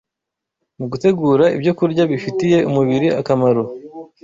[0.79, 3.63] mu gutegura ibyokurya bifitiye umubiri akamaro